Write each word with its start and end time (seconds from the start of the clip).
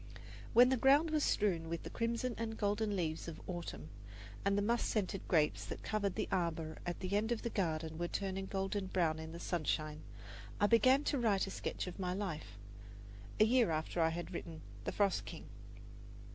When 0.53 0.69
the 0.69 0.77
ground 0.77 1.11
was 1.11 1.23
strewn 1.23 1.69
with 1.69 1.83
the 1.83 1.91
crimson 1.91 2.33
and 2.39 2.57
golden 2.57 2.95
leaves 2.95 3.27
of 3.27 3.39
autumn, 3.45 3.89
and 4.43 4.57
the 4.57 4.63
musk 4.63 4.87
scented 4.87 5.21
grapes 5.27 5.63
that 5.65 5.83
covered 5.83 6.15
the 6.15 6.27
arbour 6.31 6.77
at 6.87 7.01
the 7.01 7.15
end 7.15 7.31
of 7.31 7.43
the 7.43 7.51
garden 7.51 7.99
were 7.99 8.07
turning 8.07 8.47
golden 8.47 8.87
brown 8.87 9.19
in 9.19 9.31
the 9.31 9.39
sunshine, 9.39 10.01
I 10.59 10.65
began 10.65 11.03
to 11.03 11.19
write 11.19 11.45
a 11.45 11.51
sketch 11.51 11.85
of 11.85 11.99
my 11.99 12.15
life 12.15 12.57
a 13.39 13.45
year 13.45 13.69
after 13.69 14.01
I 14.01 14.09
had 14.09 14.33
written 14.33 14.61
"The 14.85 14.91
Frost 14.91 15.25
King." 15.25 15.45